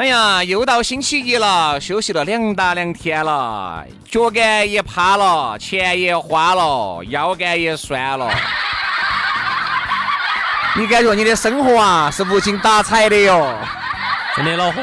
[0.00, 8.26] 哎呀，又到星期一了，休息了两大两天了，脚杆也趴了，钱也花了，腰杆也酸了。
[10.74, 13.54] 你感觉你的生活啊是无精打采的哟？
[14.34, 14.80] 真的恼火。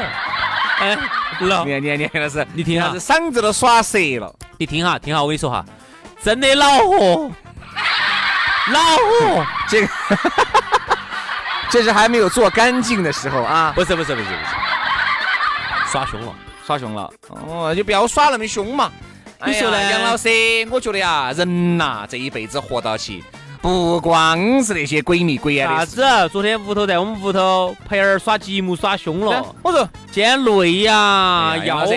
[0.78, 0.96] 哎，
[1.40, 4.32] 老，你看，你看，你看，老师，你听哈，这嗓子都耍折了。
[4.56, 5.64] 你听哈，听哈，我跟你说哈，
[6.22, 7.28] 真的恼火，
[8.68, 9.44] 恼火。
[9.68, 9.88] 这个，
[11.70, 13.72] 这是还没有做干净的时候啊。
[13.74, 14.67] 不是，不是，不是，不是。
[15.90, 16.34] 耍凶了，
[16.66, 18.90] 耍凶了，哦，就不要耍那么凶嘛。
[19.46, 20.28] 你说呢，杨老师？
[20.70, 23.22] 我觉得呀，人呐，这一辈子活到起，
[23.62, 25.76] 不光是那些鬼迷鬼眼的。
[25.76, 26.28] 啥子？
[26.30, 29.54] 昨天屋头在我们屋头陪儿耍积木耍凶了。
[29.62, 31.96] 我说今天累呀，腰酸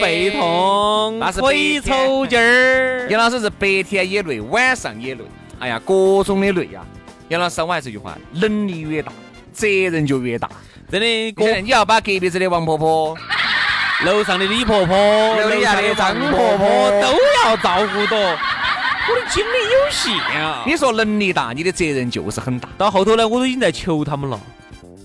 [0.00, 3.08] 背痛，腿抽筋儿。
[3.10, 5.24] 杨老师是白天也累，晚上也累。
[5.58, 6.82] 哎呀，各种的累呀。
[7.28, 9.10] 杨老师，我还是一句话，能力越大，
[9.52, 10.48] 责任就越大。
[10.94, 13.18] 真的，你要把隔壁子的王婆婆、
[14.06, 14.96] 楼上的李婆婆、
[15.40, 18.16] 楼下的张婆婆都要照顾到。
[18.16, 20.62] 我的精力有限啊！
[20.64, 22.68] 你说能力大，你的责任就是很大。
[22.78, 24.40] 到后头呢，我都已经在求他们了。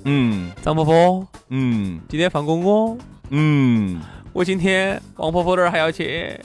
[0.06, 2.96] 嗯，张婆婆，嗯，今天放过我。
[3.32, 4.00] 嗯，
[4.32, 6.40] 我今天王婆婆那儿还要去。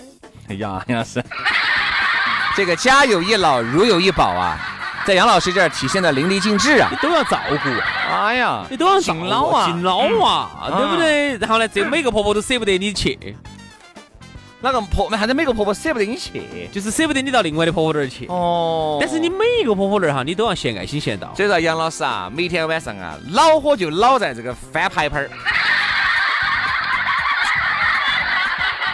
[0.48, 1.22] 哎呀，杨老师，
[2.56, 4.70] 这个家有一老，如有一宝啊。
[5.06, 6.88] 在杨老师这儿体现的淋漓尽致啊！
[6.90, 7.68] 你都要照顾，
[8.10, 11.36] 哎呀，你都要敬老啊，敬老啊，对不对？
[11.36, 13.36] 然后呢，这每个婆婆都舍不得你去，
[14.60, 15.10] 哪个婆？
[15.10, 16.70] 啥子每个婆婆舍不得你去？
[16.72, 18.26] 就是舍不得你到另外的婆婆那儿去。
[18.28, 18.96] 哦。
[18.98, 21.30] 但是你每一个婆婆那儿哈，你都要献爱心献到。
[21.36, 25.30] 所以说，杨老师啊，每天晚上啊，恼火就恼在这个翻牌牌儿。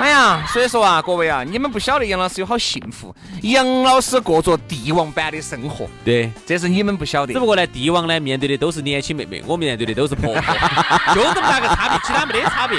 [0.00, 3.14] 哎呀，所以说啊，各位啊，你们不晓得杨老师有好幸福。
[3.42, 7.34] 杨老师过着帝王般的生活，对，这是你们不晓得。
[7.34, 10.42] 只不过呢，帝王呢面对的都是年轻妹妹，我面对的都是婆婆，
[11.14, 12.78] 就这么大个差别，其他没得差别。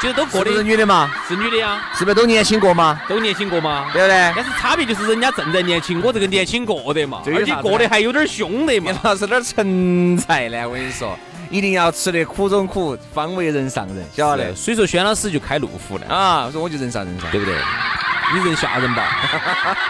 [0.00, 3.00] 其实都过的是女的嘛，是女的呀，是不是都年轻过嘛？
[3.08, 4.32] 都年轻过嘛，对不对？
[4.34, 8.90] 但是差别就是人家正在年轻，我这个年轻过的嘛，而且过得还有点凶的嘛。
[8.90, 10.68] 杨老师哪儿成才呢？
[10.68, 11.16] 我跟你说。
[11.50, 14.54] 一定要吃得苦中苦，方为人上人，晓得？
[14.54, 16.50] 所以说，轩老师就开路虎了啊！
[16.50, 17.54] 说我就人上人上，对不对？
[18.34, 19.04] 你人吓人吧。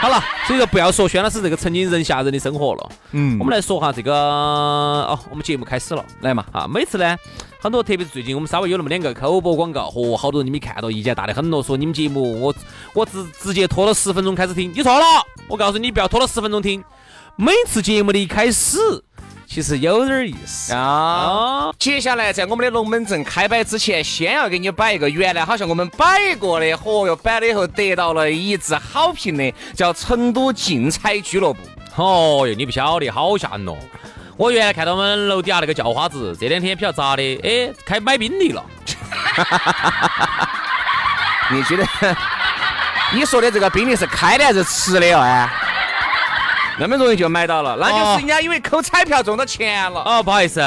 [0.00, 2.90] 好了，所以说不要说轩老师这个曾经人吓人的生活了。
[3.12, 6.66] 嗯，我们来说哈这个哦，我们节目开始了，来嘛啊！
[6.66, 7.16] 每次呢，
[7.60, 12.52] 很多特别是最近我们稍微有那么两个口播广告，嚯，好多人你没看到，意见大的很多，说你们节目我
[12.94, 15.04] 我直直接拖了十分钟开始听，你错了，
[15.46, 16.82] 我告诉你不要拖了十分钟听，
[17.36, 18.78] 每次节目的一开始。
[19.54, 21.70] 其实有点意思啊！
[21.78, 31.60] 接下来在我们的龙门阵开摆之前，先要给你摆一个原来好像我们摆过的，嚯哟，摆了以后得到了一致好评的，叫成都竞彩俱乐部。
[31.96, 33.76] 哦哟，你不晓得，好吓人哦！
[34.38, 38.64] 我原来看到我们楼底下那个叫花子，这两天比较咋的，哎，开买宾利了。
[41.52, 41.84] 你觉得？
[43.12, 45.46] 你说的这个宾利是开的还是吃的哦？
[46.78, 50.02] 那么容易就买到了，那就是人家因为扣彩票中到钱了。
[50.04, 50.60] 哦，不好意思，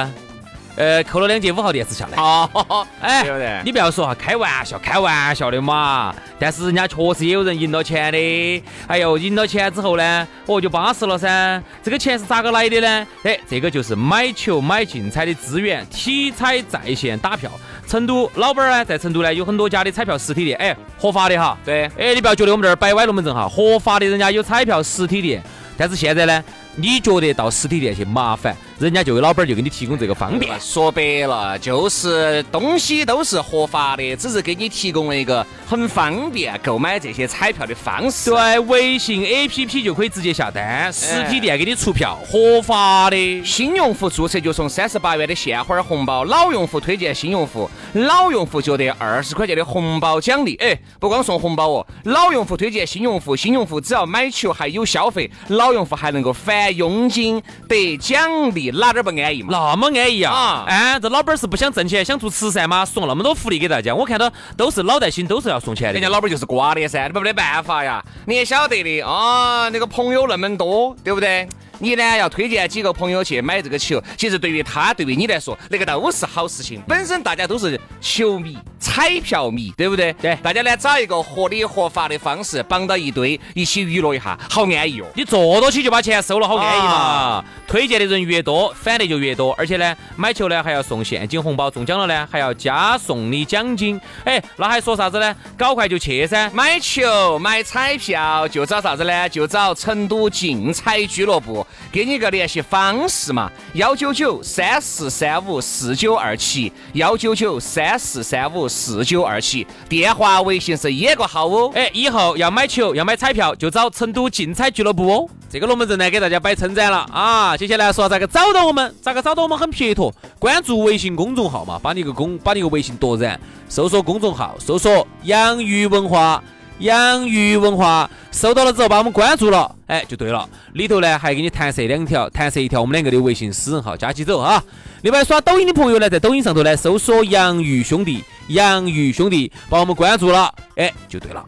[0.75, 2.21] 呃，扣了两节五号电池下来。
[2.21, 3.61] 哦，哎，对不对？
[3.63, 6.13] 你不要说哈，开玩笑，开玩笑的嘛。
[6.37, 8.63] 但是人家确实也有人赢了钱的。
[8.87, 11.61] 哎呦，赢了钱之后呢，哦，就巴适了噻。
[11.81, 13.07] 这个钱是咋个来的呢？
[13.23, 17.49] 哎，这个就是买球买竞彩的资源，体彩在线打票。
[17.87, 21.57] 成都老板呢，在成都呢有很多家的彩票实体店，哎，合法的哈。
[21.63, 25.41] 对，哎，你不要觉得我们这儿摆歪龙门阵哈，合法的人家有彩票实体店。
[25.77, 26.43] 但是现在呢，
[26.75, 30.59] 你觉得到实体店去麻烦，人家就有老板就给你提供这个方便。
[30.59, 38.29] 说白了，就是东西都是合法的，只是给你提供了一个很方便购买这些彩票的方式。
[38.29, 43.43] 对，微信 APP 就可以直接下单，实体店给你出票，合法的。
[43.45, 50.55] 新用户注册就送三十八元的现花红包，老用户推荐新用户，老用户就得二十块钱的红包奖励。
[50.55, 56.65] 哎，不光送红包哦，老用户推荐新用户，新用户只要买球还有消费，老用户还能够返。
[56.75, 59.49] 佣金得奖励，哪点不安逸嘛？
[59.51, 60.63] 那么安逸啊！
[60.67, 62.85] 哎，这老板是不想挣钱，想做慈善吗？
[62.85, 65.93] 送那么多福利给大家，我看到都是脑袋心，都是要送钱的。
[65.93, 71.47] 人家老板就是瓜的噻，你没得办法呀，你也晓得的啊，那个朋友那么多，对不对？
[71.79, 76.81] 你呢要推荐几个朋友去买这个球，其实对于他，对于你来说，那个都是好事情。
[76.87, 80.13] 本身大家都是球迷、彩票迷，对不对？
[80.13, 80.35] 对。
[80.43, 85.05] 大家呢找一个合理合法的方式绑到一堆，一起娱乐一下，好安逸哦。
[85.15, 87.43] 你坐到起就把钱收了，好安逸嘛。
[87.67, 93.99] 推荐的人越多，返的就越多，而且呢，买球呢还要送现金红包，中奖了呢还要加送你奖金。
[94.23, 95.35] 哎，那还说啥子呢？
[95.57, 96.49] 搞快就去噻！
[96.53, 99.27] 买球、买彩票就找啥子呢？
[99.29, 101.64] 就找成都竞彩俱乐部。
[101.91, 111.71] 给你一个联系方式嘛，幺九九三四三五四九二七，幺九九三四三五四九二七，电话、微信是一个号哦。
[111.73, 115.29] 哎，以后要买球、要买彩票，就找成都竞彩俱乐部哦。
[115.49, 117.55] 这个龙门阵呢，给大家摆称赞了啊！
[117.55, 118.93] 接下来说咋个找到我们？
[119.01, 119.57] 咋个找到我们？
[119.57, 123.39] 很撇脱，关注微信公众号嘛，把你个公，把你个微信夺燃，
[123.69, 126.43] 搜索公众号，搜索养鱼文化。
[126.79, 130.47] 养鱼文化收到了之后，把我们关注了，哎，就对了。
[130.73, 134.61] 里头呢还给你弹射两条，弹射一条我们两个的微信私人号，加起走啊。
[135.01, 141.45] 另外刷抖音的朋友呢，在抖音上头呢搜索“养鱼兄弟”，养鱼兄弟把我们关注了，哎，就对了。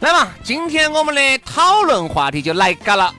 [0.00, 3.12] 来嘛，今天我们的讨论话题就来嘎了。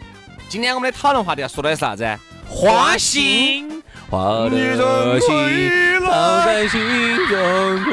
[0.48, 2.08] 今天我们的讨论话题要说的是啥子？
[2.48, 6.80] 花心，花的心，藏在心
[7.28, 7.84] 中，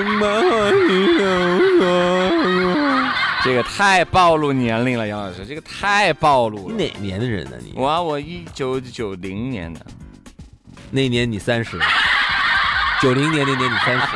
[3.44, 6.74] 这个太暴露年龄了，杨老师，这个太暴露了。
[6.76, 7.56] 你哪年的人呢？
[7.60, 7.72] 你？
[7.74, 9.80] 我我一九九零年的，
[10.90, 11.76] 那年你三十，
[13.00, 14.06] 九零年那年你三十，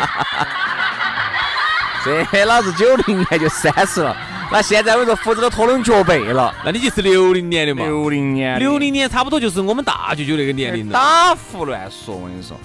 [2.31, 4.17] 这老子九零年就三十了。
[4.53, 7.85] 那现在我说胡子都拖拢脚背了，那你就是六零年的嘛？
[7.85, 10.93] 六零年，六零年差不多就是我们大舅舅那个年龄了。
[10.93, 12.57] 打胡乱说，我跟你说，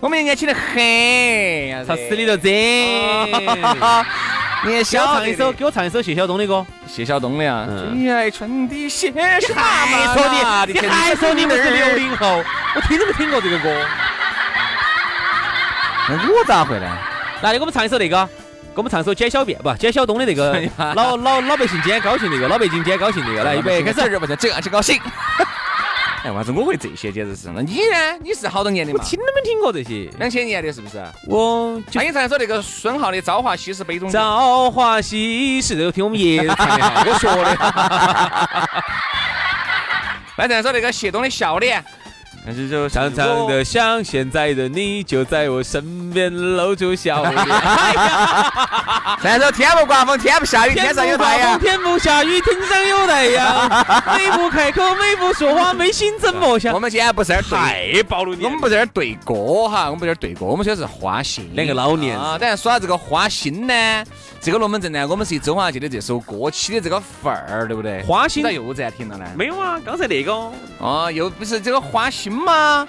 [0.00, 2.52] 我们年轻的很，他死里头整。
[4.66, 6.66] 你也想唱一首，给我唱一首谢晓东的歌。
[6.86, 9.62] 谢晓东的呀，最爱春的谢什么？
[9.62, 10.28] 还说
[10.66, 12.44] 你，你还说你们是六零后？
[12.74, 13.74] 我听都没听过这个歌。
[16.08, 16.86] 那我咋会呢？
[17.42, 18.26] 来，你给我们唱一首那个，
[18.74, 20.60] 给我们唱一首简小便，不简小东的那个
[20.94, 23.42] 老老老百姓今天高兴那个，老百姓今天高兴那个。
[23.42, 25.00] 来，预备开始，不是这样去高兴。
[26.22, 27.10] 哎，为啥子我会这些？
[27.10, 27.48] 简直是。
[27.48, 28.18] 那你呢？
[28.22, 29.02] 你是好多年的嘛？
[29.02, 30.10] 听都没听过这些。
[30.18, 31.02] 两千年的是不是？
[31.26, 31.82] 我。
[31.94, 34.10] 那你唱一首那个孙浩的《朝花夕拾》，杯中。
[34.10, 36.74] 朝花夕拾，这个听我们爷爷唱的，
[37.10, 37.44] 我学的。
[40.36, 41.82] 来唱一首那个谢东的《笑脸》。
[42.88, 47.34] 长长的像现在的你就在我身边露出笑脸。
[49.22, 51.60] 再说天不刮风，天不下雨，天上有太阳。
[51.60, 53.68] 天不下雨，天上有太阳。
[54.16, 56.72] 美不开口，美不说话，没心怎么想？
[56.72, 58.42] 我们今天不是在太暴露你。
[58.44, 61.50] 我们不是在对歌哈，我们不是在对歌，我们说的是花心。
[61.54, 64.04] 两个老年啊，等下说到这个花心呢，
[64.40, 68.02] 这个龙门阵呢，我们是以周华健的这首歌起的这个范儿，对不对？
[68.04, 69.26] 花心咋又暂停了呢？
[69.36, 70.32] 没有啊，刚才那个。
[70.78, 72.29] 哦，又不是这个花心。
[72.30, 72.86] 嘛，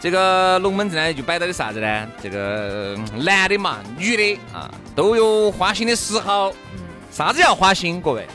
[0.00, 2.08] 这个龙门阵呢就摆到的啥子呢？
[2.22, 6.54] 这个男的嘛，女的啊，都有花心的时候。
[7.10, 8.00] 啥子叫花心？
[8.00, 8.28] 各位，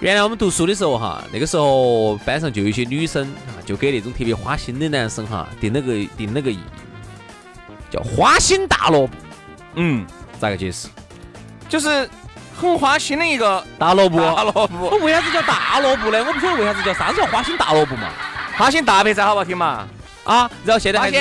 [0.00, 6.58] 原来我们读书的时候哈，那个时候班上就有一些女生啊，就给那种特别花心的男生哈，定了个定了个义，
[7.90, 9.14] 叫花心大萝卜。
[9.76, 10.04] 嗯，
[10.38, 10.88] 咋个解释？
[11.68, 12.08] 就是
[12.54, 14.18] 很花心的一个大萝卜。
[14.20, 14.90] 大萝卜。
[14.90, 16.22] 我为啥子叫大萝卜呢？
[16.26, 18.10] 我不晓得为啥子叫啥子叫花心大萝卜嘛。
[18.56, 19.86] 花心大白菜好不好听嘛？
[20.24, 21.20] 啊，然后现在花心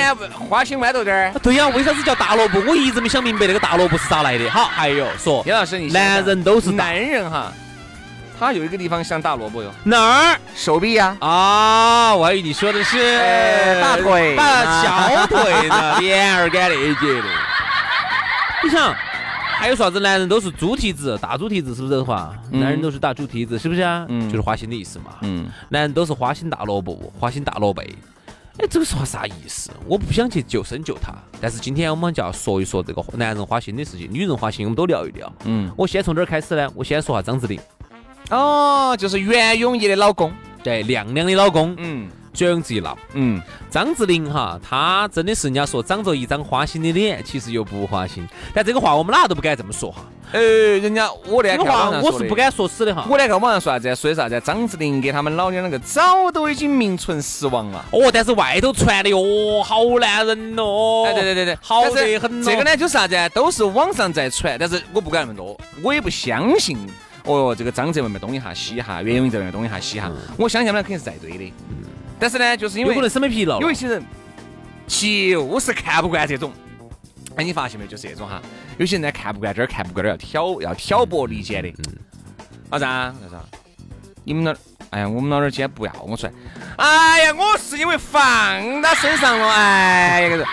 [0.50, 1.34] 花心豌豆点儿。
[1.42, 2.62] 对呀，为啥子叫大萝卜？
[2.62, 4.50] 我一直没想明白那个大萝卜是咋来的。
[4.50, 7.52] 好，还有说，杨老师，你男人都是男人哈，
[8.40, 9.70] 他有一个地方像大萝卜哟。
[9.84, 10.40] 哪儿？
[10.56, 11.18] 手臂呀。
[11.20, 17.28] 啊，我还以为你说的是大腿、大小腿呢，连儿干那节的。
[18.64, 18.96] 你想？
[19.64, 19.98] 还有啥子？
[20.02, 22.38] 男人都是猪蹄子，大猪蹄子是不是这个话？
[22.52, 24.06] 男人都是大猪蹄子，是不是啊？
[24.10, 25.16] 嗯，就是花心的意思嘛。
[25.22, 27.82] 嗯，男人都是花心大萝卜，花心大萝卜。
[27.82, 29.72] 哎，这个说话啥意思？
[29.88, 35.34] 我不想去救生救他，但是今天我们就要说一说这个男人花心的事情，女人花心我们都聊一聊。
[35.46, 36.70] 嗯，我先从哪儿开始呢？
[36.76, 37.58] 我先说下张智霖。
[38.32, 41.74] 哦，就是袁咏仪的老公，对，亮亮的老公。
[41.78, 42.98] 嗯，绝样子一闹。
[43.14, 48.28] 嗯，张智霖哈，他真的是人家说长着一张花心的脸，其实又不花心。
[48.54, 50.04] 但这个话我们哪都不敢这么说哈。
[50.32, 50.42] 呃，
[50.80, 53.06] 人家我那个话我是不敢说死的哈。
[53.08, 53.96] 我那个网上说啥子？
[53.96, 54.42] 说的啥子？
[54.44, 57.86] 张智霖给他们老娘两个早都已经名存实亡了。
[57.92, 61.04] 哦，但是外头传的哟，好男人哦。
[61.06, 62.42] 哎，对对对对，好得很。
[62.42, 63.16] 这个呢就是啥子？
[63.32, 66.78] 都是网上在传，但是我不敢那么多，我也不相信。
[67.26, 71.54] 哦哟，这个张哲外面东一下西一下，袁咏仪在外面东一下西一下，我相信他们肯定是在对的。
[72.24, 74.02] 但是呢，就是因为有可能审美疲劳，有一些人
[74.88, 76.54] 就是看不惯这种。
[77.36, 77.92] 哎，你发现没有？
[77.92, 78.42] 就是这种哈，
[78.78, 81.68] 有些人呢看不惯这儿，看不惯那儿，要挑要挑拨离间的。
[81.68, 81.98] 嗯。
[82.70, 83.44] 老张，老张，
[84.24, 84.56] 你们那，
[84.92, 86.34] 哎呀，我们那儿今天不要我出来。
[86.78, 90.46] 哎呀，我是因为放他身上了，哎呀，个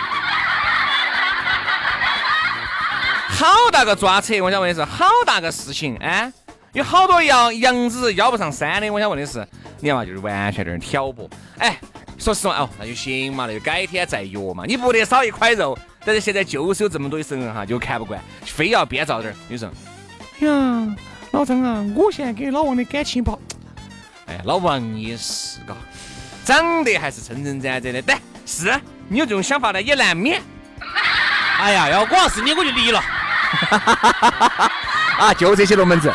[3.29, 4.33] 好大个抓扯！
[4.43, 6.33] 我想问的是，好大个事情，哎。
[6.73, 9.45] 有好多羊羊子邀不上山的，我想问的是，
[9.81, 11.29] 你看嘛，就是完全在那挑拨。
[11.57, 11.77] 哎，
[12.17, 14.63] 说实话哦，那就行嘛，那就改天再约嘛。
[14.65, 19.35] 你不得少一块肉，但是现在就是有这么多的人哈，就看不惯，非要编造点。
[19.49, 19.69] 女生，
[20.39, 20.95] 哎呀，
[21.31, 23.39] 老张啊，我现在跟老王的感情不好。
[24.27, 25.75] 哎，老王也是嘎，
[26.45, 28.73] 长得还是称称赞赞的，但是
[29.09, 30.41] 你有这种想法呢，也难免。
[31.59, 33.03] 哎呀，要我要是你，我就离了。
[35.19, 36.13] 啊，就这些龙门阵。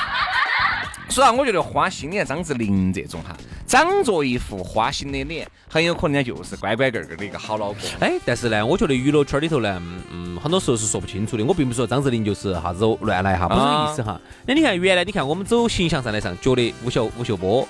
[1.08, 3.36] 所以啊，我觉得花心的张智霖这种哈，
[3.66, 7.78] 长着一副花心的脸，很有可能就是乖乖个个的一个好老公。
[8.00, 11.44] 哎，但是呢，我觉得娱乐圈里头呢，嗯，很多时候是说不清楚的。
[11.44, 14.20] 我并不是说张智霖就是啥子乱来哈，不是这个意思哈。
[14.46, 17.62] 那你看原来，你看我们走形象上来上，觉得吴秀吴秀波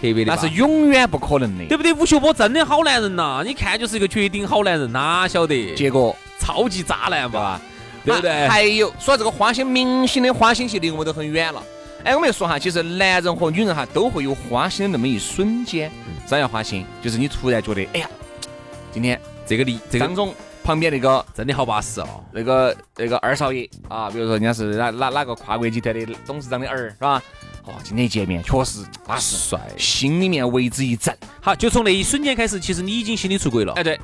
[0.00, 1.92] 特别的，那是永远不可能的，对不对？
[1.94, 5.74] 吴秀波真的好男人呐，你看就是一个绝顶好男人，哪晓得？
[5.74, 7.60] 结果超级渣男吧，
[8.04, 8.46] 对不对？
[8.46, 11.62] 还有说这个花心明星的花心，戏离我们都很远了。
[12.04, 15.90] 哎，我们说哈，其实男人和女人哈都会有花心的那么一瞬间。
[16.26, 16.84] 啥叫花心？
[17.02, 18.08] 就是你突然觉得，哎呀，
[18.92, 27.22] 今天这个李这个张总旁边那个真的好巴适哦，那个那个二少爷啊，比如说人家是哪哪哪个跨国集团的董事长的儿，是吧？
[27.64, 31.16] 哦，今天一见面确实巴适帅，心里面为之一震。
[31.40, 33.72] 好，就从那一瞬间开始，其实你已经心里出轨了。
[33.76, 33.98] 哎，对。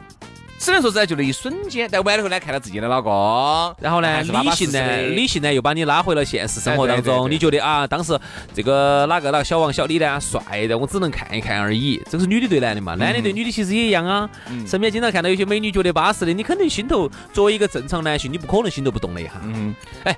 [0.61, 7.31] 只能说在就那一瞬间，但完了后呢，看到自己的老公，然后呢，理性呢，理性呢又把你拉回了现实生活当中。
[7.31, 8.17] 你觉得啊，当时
[8.55, 11.99] 这个哪个哪个小王小李呢帅的，我只能看一看而已。
[12.11, 12.95] 这是女的对男的嘛？
[12.95, 14.29] 男的对女的其实也一样啊。
[14.69, 19.41] 身边经常看到有些美女觉得巴适的，你肯定心头作为一个正常男性，你不可能心头不动的哈。
[19.43, 19.75] 嗯，
[20.05, 20.15] 哎，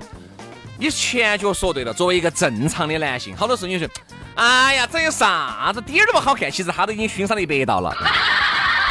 [0.77, 1.93] 你前脚说对了。
[1.93, 3.87] 作为一个正常的男性，好多时候你说，
[4.35, 6.51] 哎呀，这有啥子，点儿都不好看。
[6.51, 7.95] 其实他都已经熏上了一百道了。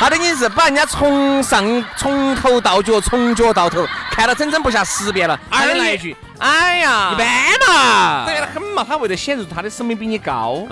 [0.02, 5.38] 他的意思把人家从上从头到脚，从脚到头看了整整不下十遍了。
[5.48, 7.24] 二来一句，哎呀，一般
[7.68, 8.84] 嘛，对得很嘛。
[8.84, 10.66] 他为了显示他的审美比你高，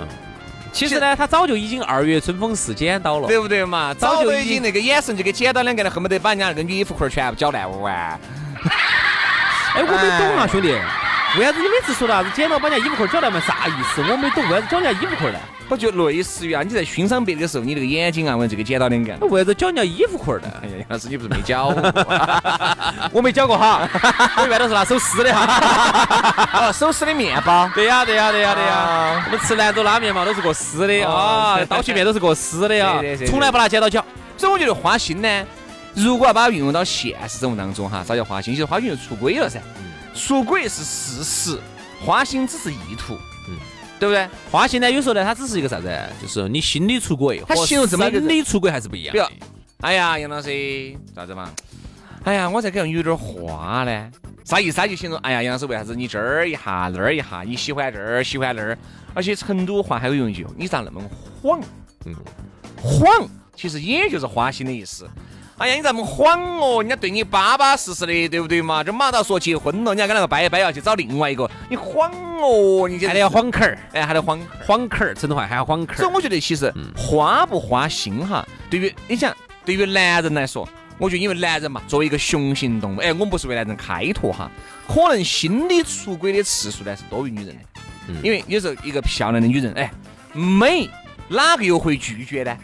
[0.73, 3.93] 其实呢，他早就已经二月春风似剪刀了，对不对嘛？
[3.93, 7.93] 早就已经那个眼神就给剪刀两个了，恨不得把人家那个女衣服裤全部绞烂完。
[9.75, 10.77] 哎，我没懂啊，兄弟，
[11.39, 13.39] 为啥子你每次说啥子剪刀把人家衣服裤绞烂嘛？
[13.39, 14.01] 啥意思？
[14.11, 15.39] 我没懂，为啥子绞人家衣服裤呢？
[15.71, 19.25] 我就类似于啊，你在欣赏别的时候，你那个眼睛啊，问这个剪刀两个。
[19.27, 20.51] 为啥子绞人家衣服裤儿呢？
[20.61, 21.67] 哎呀，杨老师，你不是没搅？
[23.13, 23.87] 我没绞过哈，
[24.35, 26.49] 我一般都是拿手撕的哈。
[26.67, 27.71] 哦，手撕的面包。
[27.73, 29.23] 对呀，对呀，对呀，对呀。
[29.27, 34.03] 我们吃兰州拉面嘛，都是过撕的啊，刀削面都是过撕的啊，从来不拿剪刀绞。
[34.35, 35.45] 所以我觉得花心呢，
[35.93, 38.53] 如果要把它运用到现实生活当中哈，啥叫花心？
[38.53, 39.61] 其实花心就出轨了噻。
[40.13, 41.57] 出轨是事实，
[42.05, 43.17] 花心只是意图。
[44.01, 44.27] 对不对？
[44.49, 44.89] 花心呢？
[44.89, 45.95] 有时候呢，它只是一个啥子？
[46.19, 49.13] 就是你心理出轨，他形容这么生理出轨还是不一样。
[49.13, 49.25] 比如，
[49.81, 50.49] 哎呀，杨老师，
[51.15, 51.51] 咋子嘛？
[52.23, 54.11] 哎呀，我这个人有点花呢。
[54.43, 54.81] 啥意思？
[54.87, 58.75] 就形容，哎呀，杨老师，为啥子你这儿一下那儿一下，你喜欢这儿喜欢那儿？
[59.13, 60.99] 而且成都话还有用一句，你咋那么
[61.39, 61.61] 晃？
[62.05, 62.15] 嗯，
[62.81, 65.07] 晃其实也就是花心的意思。
[65.61, 66.81] 哎呀，你咋么晃哦？
[66.81, 68.83] 人家对你巴巴适适的，对不对嘛？
[68.83, 72.89] 这马上说结婚了，人家跟那个掰一掰要去找另外一个，你晃哦？
[72.89, 75.99] 你还得要晃坎儿，哎，还得晃晃坎儿，成都话还要晃坎儿。
[75.99, 79.31] 所以我觉得其实花不花心哈，对于你想，
[79.63, 84.49] 对于男人来说，我觉得因为男人嘛，作为一个雄性动物，哎，我们不是为男人开脱哈，
[84.87, 87.55] 可能心理出轨的次数呢是多于女人
[88.07, 89.91] 的，因为有时候一个漂亮的女人，哎，
[90.33, 90.89] 美，
[91.27, 92.57] 哪个又会拒绝呢？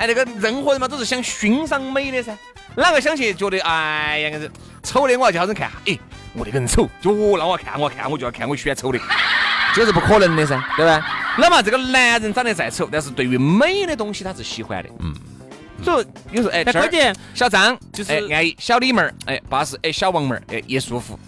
[0.00, 2.34] 哎，那个任何人嘛都是想欣赏美的噻，
[2.74, 4.50] 哪个想去觉得哎呀，个
[4.82, 5.98] 丑的我要叫人看，哎，
[6.32, 8.98] 我那个人丑，就哦，那我看我看我就要看我喜欢丑的，
[9.76, 11.06] 这是不可能的噻，对吧？
[11.36, 15.14] 那么这个男人长得再丑，但是对于美的东西他是喜欢的，嗯。
[15.84, 21.18] 所以有时候哎，关键小张就是安逸，小李妹儿哎巴适，哎小王妹儿哎也舒服。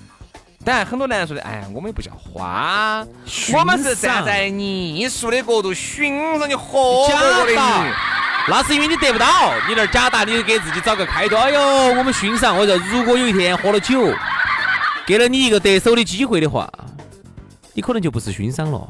[0.65, 3.07] 当然很多男人说的，哎，我们也不叫花，
[3.55, 7.93] 我们是站在艺术的角度欣赏你合格的你。
[8.49, 11.39] 那是因为你得不到，你那儿假打，你给自己找个开脱。
[11.39, 11.61] 哎呦，
[11.95, 12.57] 我们欣赏。
[12.57, 14.13] 我说，如果有一天喝了酒，
[15.07, 16.69] 给了你一个得手的机会的话，
[17.73, 18.89] 你可能就不是欣赏了。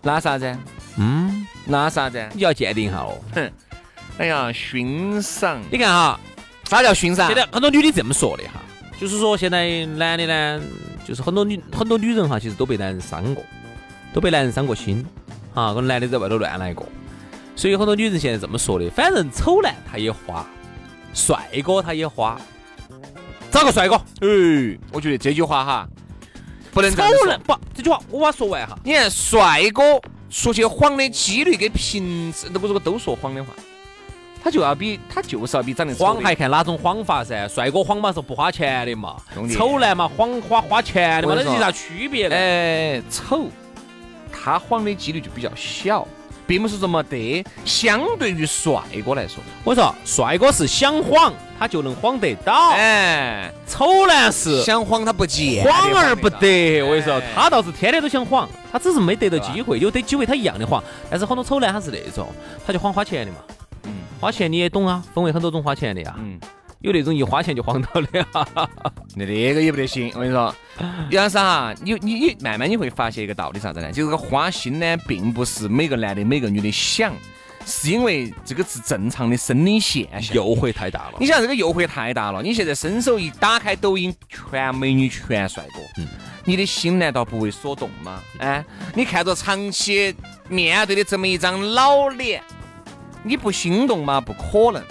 [0.00, 0.56] 那啥子？
[0.96, 2.26] 嗯，那啥子？
[2.32, 3.18] 你要鉴定一下哦。
[3.34, 3.52] 哼，
[4.16, 5.60] 哎呀，欣赏。
[5.70, 6.18] 你看哈，
[6.64, 7.26] 啥叫欣赏？
[7.26, 8.60] 现在很多女的这么说的哈，
[8.98, 10.62] 就是说现在男的呢，
[11.04, 13.44] 就是很多女很多女人哈，其实都被男人伤过，
[14.14, 15.04] 都被男人伤过心
[15.52, 16.88] 啊，跟男的在外头乱来过。
[17.56, 20.44] 所以很多女人现在这么说的，反正丑男他也花，
[21.12, 22.38] 帅哥他也花，
[23.50, 23.94] 找个帅哥。
[23.94, 25.88] 哎，我觉得这句话哈，
[26.72, 28.76] 不能丑男不，这句话我把它说完哈。
[28.84, 33.52] 你看帅哥说些谎的几率跟平时如果都说谎的话，
[34.42, 37.46] 他就要比他就是要比长得谎还看哪种谎法噻？
[37.46, 39.16] 帅哥谎嘛是不花钱的嘛，
[39.52, 42.34] 丑男嘛谎花花钱的嘛，那有啥区别呢？
[42.34, 43.46] 哎，丑，
[44.32, 46.06] 他谎的几率就比较小。
[46.46, 56.82] 并不是这么得，相对于帅哥来说，我说帅哥是想晃他就能晃得到，哎，丑男是想晃他不见，晃而不得。
[56.82, 60.82] 我跟你说，他倒是天天都想晃，他只是没得到机会，有得机会他一样的晃。
[61.10, 62.28] 但是很多丑男他是那种，
[62.66, 63.38] 他就晃花钱的嘛，
[63.84, 66.38] 嗯，花钱你也懂啊，分为很多种花钱的呀，嗯。
[66.84, 68.08] 有那种一花钱就荒到的，
[69.16, 70.12] 那那个也不得行。
[70.14, 70.54] 我跟你说，
[71.10, 73.90] 杨生哈，你你你慢慢你会发现一个道理啥子呢？
[73.90, 77.14] 就是个花心呢，并不是每个男的每个女的想，
[77.64, 80.36] 是因为这个是正常的生理现象。
[80.36, 81.14] 诱惑太大了。
[81.18, 86.06] 你想这个诱惑太大了，你现在伸手一打开抖音，全美女全帅哥，嗯，
[86.44, 88.20] 你的心难道不为所动吗？
[88.36, 88.62] 哎，
[88.94, 90.14] 你看着长期
[90.50, 92.42] 面对的这么一张老脸，
[93.22, 94.20] 你不心动吗？
[94.20, 94.84] 不可能。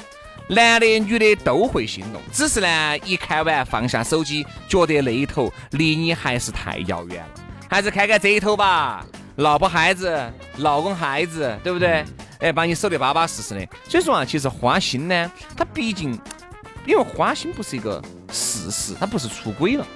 [0.50, 7.30] 男的、女的都会心动，只是呢，一看完放下手机，觉得那一头离你还是太遥远了，
[7.70, 9.06] 还是看看这一头吧，
[9.38, 10.22] 老婆孩子、
[10.58, 12.04] 老公孩子，对不对？
[12.40, 13.66] 哎，把你守得巴巴适适的。
[13.88, 16.20] 所以说啊，其实花心呢，它毕竟，
[16.86, 19.88] 因为花心不是一个事实，它不是出轨了，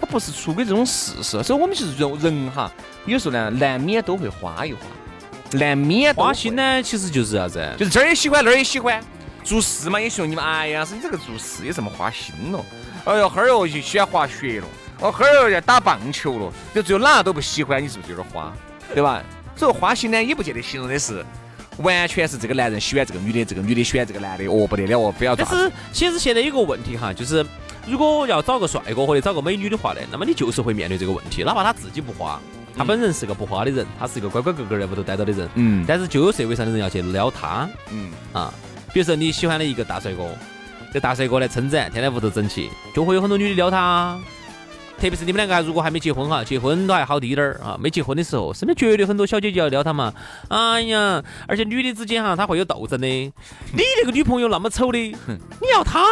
[0.00, 2.72] 它不是出轨这种事实，所以我们其实人人哈，
[3.04, 4.78] 有时候呢，难免都会花一花，
[5.52, 7.74] 难免花心呢，其实就是啥子？
[7.78, 8.98] 就是这儿也喜欢，那儿也喜欢。
[9.44, 12.64] 做事嘛也喜欢你们，哎呀，是你这个做事也这么花心了。
[13.04, 14.66] 哎呦，哈儿哦就喜欢滑雪了，
[15.00, 18.52] 哦哈儿要打棒球了，就只有哪都不喜欢，你是不是有点花？
[18.94, 19.22] 对吧？
[19.54, 21.24] 所以花心呢，也不见得形容的是
[21.78, 25.36] 完全是这个男人喜欢这个女的，这个女的喜欢这个男的，哦不得了哦，非要。
[25.36, 27.44] 但是其实现在有个问题哈，就是
[27.86, 32.40] 如果要找个帅哥或者找个美女的话呢，那么你就是会面对这个问题，哪怕他自己不花，
[32.76, 38.52] 他本人是个不花的人，他是一个乖乖个个在屋头待着的人，嗯，但是就有社会上的人要去撩他，嗯啊。
[38.94, 40.24] 比如说你喜欢的一个大帅哥，
[40.92, 44.16] 这大帅哥来称赞，天天屋头整齐，就会有很多女的撩他。
[44.96, 47.76] 特别是你们两个还如果还没结婚哈，结婚都还好滴点儿啊。
[47.78, 50.14] 没结婚的时候，身边绝对很多小姐姐要撩他嘛。
[50.46, 53.08] 哎呀，而且女的之间哈，她会有斗争的。
[53.08, 53.32] 你
[53.72, 56.04] 那个女朋友那么丑的，你要她？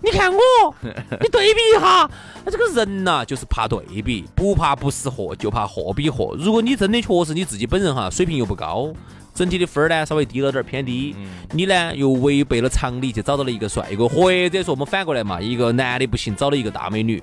[0.00, 0.40] 你看我，
[0.80, 2.10] 你对比一下。
[2.42, 6.34] 那这个人呐，就是怕对比，不怕不识货，就怕货比货。
[6.38, 8.90] 如果你真的确实你自己本人哈，水平又不高。
[9.38, 11.14] 整体的分儿呢稍微低了点儿，偏低。
[11.52, 17.22] 你呢又违背了常理，去找到了一个帅哥，或者说我们反过来嘛，一个男的不行，找了一个大美女。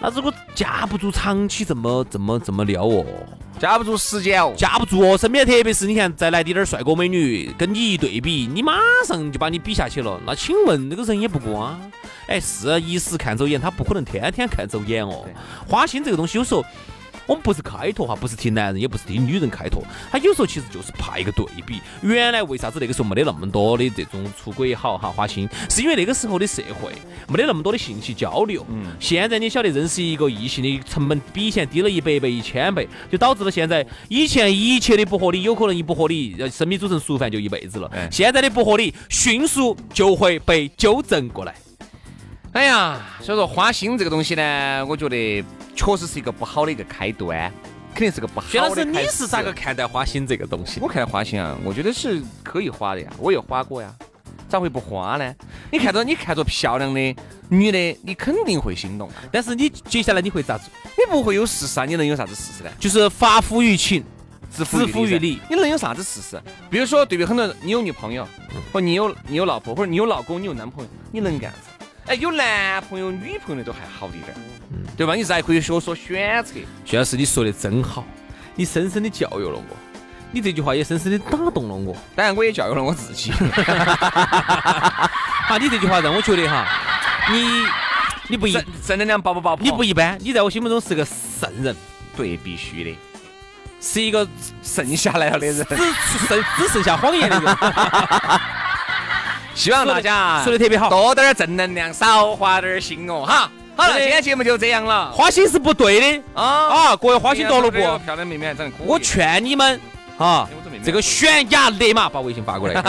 [0.00, 3.04] 那如果架不住长期这么这么这么撩哦，
[3.60, 5.16] 架不住时间哦，架不住哦。
[5.16, 8.72] 身边特别是你看再来滴点儿帅哥美女，跟你一对比，你马
[9.06, 10.20] 上就把你比下去了。
[10.26, 11.80] 那请问那个人也不光，
[12.26, 15.24] 哎，是一时看走眼，他不可能天天看走眼哦。
[15.68, 16.64] 花心这个东西有时候。
[17.30, 21.80] 我们不是开拓哈，不是替男人，也不是替女人开拓，他有时候其实就是怕一个对比。
[22.02, 26.90] 原来为啥子那个时候没得那么多的这种出轨也好哈，花心，是因为那个时候的社会
[27.28, 28.66] 没得那么多的信息交流。
[28.68, 28.84] 嗯。
[28.98, 37.88] 现在你晓得认识一个异性的成本比以前低了一百倍、一千倍，就导致了现在以前一切的不合理，有可能一不合理，生米煮成熟饭就一辈子了。
[38.10, 41.54] 现在的不合理，迅速就会被纠正过来。
[42.52, 45.44] 哎呀，所以说花心这个东西呢，我觉得。
[45.76, 47.50] 确实是一个不好的一个开端，
[47.94, 48.52] 肯定是个不好的。
[48.52, 50.78] 薛老师，你是咋个看待花心这个东西？
[50.78, 53.90] 我看花心啊，我觉得是可以花的呀，我也花过呀，
[54.46, 55.34] 咋会不花呢？
[55.70, 57.16] 你看着你看着漂亮的
[57.48, 59.08] 女的，你肯定会心动。
[59.32, 60.66] 但是你接下来你会咋做？
[60.98, 61.86] 你不会有事实啊？
[61.86, 62.70] 你能有啥子事实呢？
[62.78, 64.04] 就是发乎于情，
[64.54, 65.40] 止乎于理。
[65.48, 66.38] 你能有啥子事实？
[66.68, 68.28] 比如说，对比很多人，你有女朋友，
[68.70, 71.69] 或你有你有老婆，或者你有老公，你有男朋友，你能干啥？
[72.06, 74.34] 哎，有男朋友、女朋友的都还好一点，
[74.72, 75.14] 嗯对吧？
[75.14, 76.54] 你是还可以学说选择。
[76.84, 78.04] 徐老师，你说的真好，
[78.54, 79.76] 你深深的教育了我，
[80.32, 81.96] 你这句话也深深的打动了我。
[82.16, 83.30] 当然，我也教育了我自己。
[85.46, 86.66] 好，你这句话让我觉得哈，
[87.30, 87.64] 你
[88.28, 88.52] 你不一
[88.84, 89.56] 正能量爆不爆？
[89.60, 91.76] 你不一般，你在我心目中是个圣人。
[92.16, 92.98] 对，必须的。
[93.80, 94.28] 是一个
[94.62, 97.56] 剩下来了的人，只剩只剩下谎言的人。
[99.60, 103.50] 希望大家说的特别好，多点正能量，少花点心哦，哈。
[103.76, 105.12] 好了，今天节目就这样了。
[105.12, 106.42] 花心是不对的啊
[106.92, 106.96] 啊！
[106.96, 107.98] 各位花心多萝卜？
[107.98, 109.78] 漂亮妹妹长得可我劝你们
[110.16, 110.48] 啊，
[110.82, 112.82] 这个悬崖勒马，把微信发过来。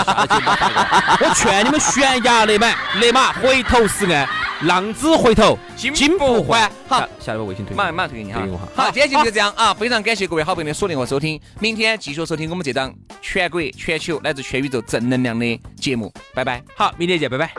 [1.20, 4.26] 我劝你们悬崖勒马，勒马回头是岸，
[4.64, 6.72] 浪子回头金不换。
[6.88, 8.42] 好，下来把微信推，马上马上推给你哈。
[8.76, 16.62] 好，今天节目就这样啊，非常感谢各位好朋友的锁定和收听，明天继续收听我们这档全国、全球乃至全宇宙正能量的节目，拜拜。
[16.76, 17.52] 好，明天见，拜拜。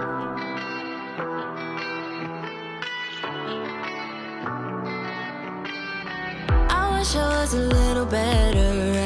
[7.03, 9.02] wish I was a little better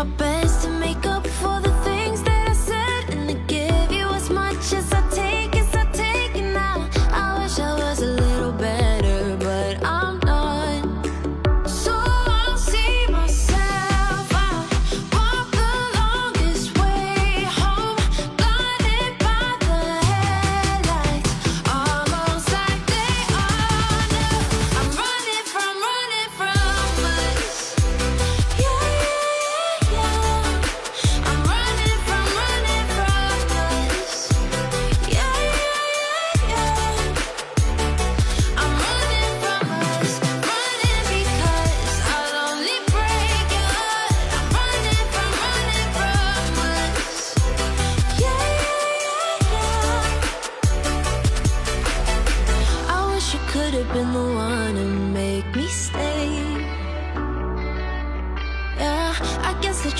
[0.00, 0.49] my best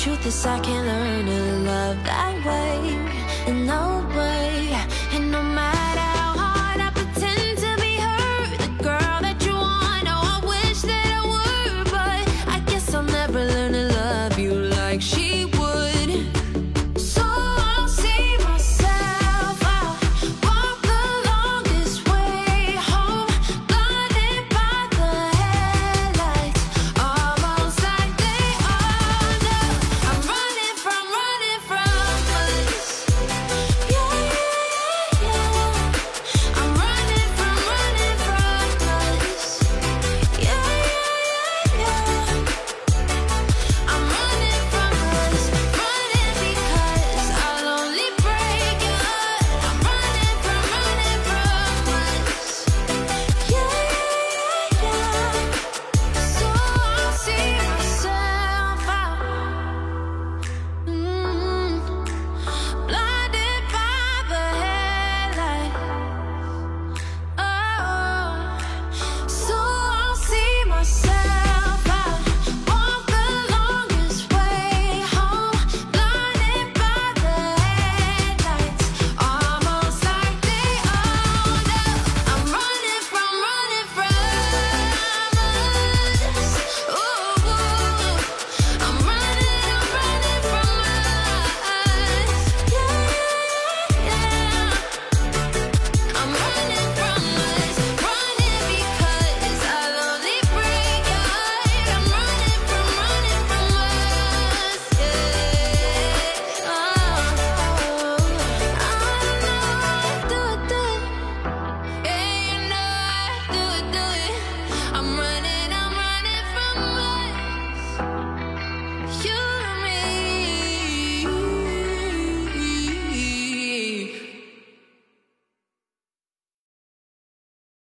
[0.00, 2.96] truth is I can't learn to love that way.
[3.46, 4.09] And no